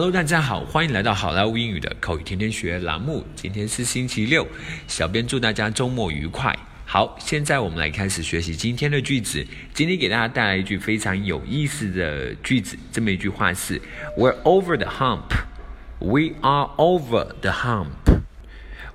[0.00, 3.22] Hello，大家好，欢迎来到好莱坞英语的口语天天学栏目。
[3.36, 4.46] 今天是星期六，
[4.88, 6.58] 小编祝大家周末愉快。
[6.86, 9.46] 好，现在我们来开始学习今天的句子。
[9.74, 13.78] 今天给大家带来一句非常有意思的句子，这么一句话是
[14.16, 15.34] ：We're over the hump.
[15.98, 18.22] We are over the hump.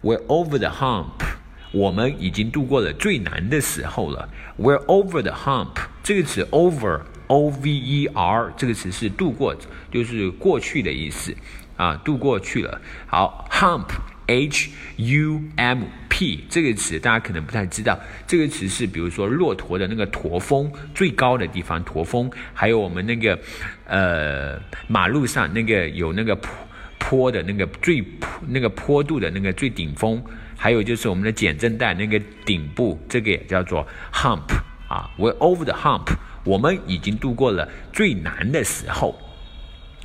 [0.02, 1.24] We're over the hump.
[1.72, 4.28] 我们已经度过了最难的时候了。
[4.58, 5.78] We're over the hump.
[6.02, 7.02] 这个词 over。
[7.28, 9.56] O V E R 这个词是度过，
[9.92, 11.36] 就是过去的意思
[11.76, 12.82] 啊，度过去了。
[13.08, 13.88] 好，hump
[14.28, 23.38] H U M P 这个词大家可能不太知道，这个词是比如说骆驼的那个驼峰最高的地方，驼峰，还有我们那个
[23.86, 26.50] 呃马路上那个有那个坡
[26.98, 28.04] 坡的那个最
[28.48, 30.24] 那个坡度的那个最顶峰，
[30.58, 34.48] 还有就是我们的减震带那个顶部，这个也叫做 hump
[34.88, 36.16] 啊 We over the hump。
[36.45, 39.19] 我们已经度过了最难的时候。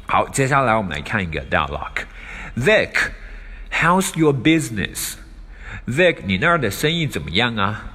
[0.08, 7.86] 好，接下来我们来看一个 dialogue。Vic，how's your business？Vic，你那儿的生意怎么样啊？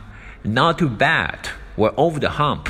[0.43, 1.39] Not too bad.
[1.77, 2.67] We're over the hump.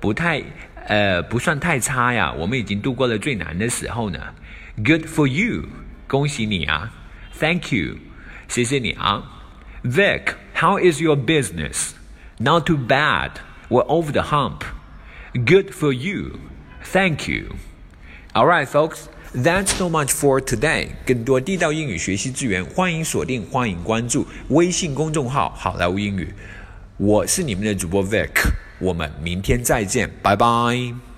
[0.00, 0.42] 不太，
[0.86, 2.32] 呃，不算太差呀。
[2.32, 4.34] 我们已经度过了最难的时候呢。
[4.76, 5.68] Good for you.
[6.06, 6.92] 恭喜你啊。
[7.38, 7.96] Thank you.
[8.48, 9.22] 谢谢你啊。
[9.82, 13.32] Vic，how is your business？Not too bad.
[13.68, 14.62] We're over the hump.
[15.33, 16.39] Good for you.
[16.83, 17.55] Thank you.
[18.33, 19.09] All right, folks.
[19.31, 20.87] That's so much for today.
[21.05, 26.33] 更多地道英语学习资源，欢迎锁定，欢迎关注微信公众号“好莱坞英语”。
[26.97, 28.31] 我是你们的主播 Vic，
[28.79, 31.08] 我们明天再见，拜拜。